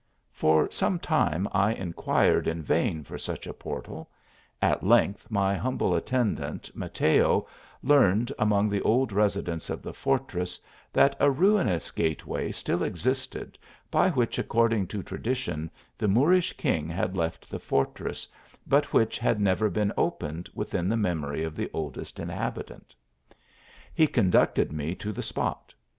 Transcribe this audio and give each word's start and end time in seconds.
For 0.31 0.67
some 0.71 0.97
time 0.97 1.47
I 1.51 1.73
inquired 1.75 2.47
in 2.47 2.63
vain 2.63 3.03
for 3.03 3.19
such 3.19 3.45
a 3.45 3.53
portal; 3.53 4.09
at 4.59 4.83
length 4.83 5.29
my 5.29 5.53
humble 5.55 5.93
attendant, 5.95 6.71
Mateo, 6.73 7.45
learned 7.83 8.31
among 8.39 8.67
the 8.67 8.81
old 8.81 9.11
residents 9.11 9.69
of 9.69 9.83
the 9.83 9.93
fortress, 9.93 10.59
that 10.91 11.15
a 11.19 11.29
ruinous 11.29 11.91
gateway 11.91 12.51
still 12.51 12.81
existed, 12.81 13.59
by 13.91 14.09
which, 14.09 14.39
according 14.39 14.87
to 14.87 15.03
tradition, 15.03 15.69
the 15.99 16.07
Moorish 16.07 16.53
king 16.53 16.89
had 16.89 17.15
left 17.15 17.47
the 17.47 17.59
for 17.59 17.87
> 17.95 17.99
ress, 17.99 18.27
but 18.65 18.91
which 18.93 19.19
had 19.19 19.39
never 19.39 19.69
been 19.69 19.93
open 19.97 20.45
within 20.55 20.89
the 20.89 20.97
memory 20.97 21.43
of 21.43 21.55
the 21.55 21.69
oldest 21.75 22.19
inhabitant. 22.19 22.95
He 23.93 24.07
conducted 24.07 24.71
me 24.71 24.95
to 24.95 25.11
the 25.11 25.21
spot. 25.21 25.75